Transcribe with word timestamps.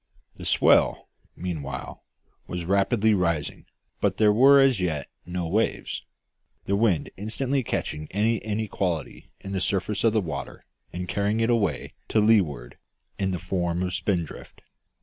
The 0.37 0.45
swell, 0.45 1.09
meanwhile, 1.35 2.03
was 2.47 2.65
rapidly 2.65 3.13
rising, 3.13 3.67
but 3.99 4.17
there 4.17 4.33
were 4.33 4.59
as 4.59 4.79
yet 4.79 5.07
no 5.27 5.47
waves, 5.47 6.01
the 6.65 6.75
wind 6.75 7.11
instantly 7.17 7.61
catching 7.61 8.07
any 8.11 8.37
inequality 8.37 9.29
in 9.41 9.51
the 9.51 9.61
surface 9.61 10.03
of 10.03 10.13
the 10.13 10.19
water 10.19 10.65
and 10.91 11.07
carrying 11.07 11.39
it 11.39 11.51
away 11.51 11.93
to 12.07 12.19
leeward 12.19 12.79
in 13.19 13.29
the 13.29 13.37
form 13.37 13.83
of 13.83 13.93
spindrift. 13.93 14.63